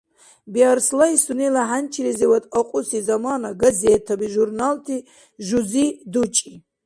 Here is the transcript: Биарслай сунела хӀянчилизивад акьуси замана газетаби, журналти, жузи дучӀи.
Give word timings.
Биарслай 0.53 1.13
сунела 1.23 1.63
хӀянчилизивад 1.69 2.43
акьуси 2.59 2.99
замана 3.07 3.49
газетаби, 3.61 4.27
журналти, 4.35 4.97
жузи 5.47 5.85
дучӀи. 6.11 6.53